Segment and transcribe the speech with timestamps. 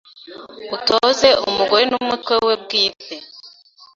[0.75, 3.15] utoze umugoren’umwete we bwite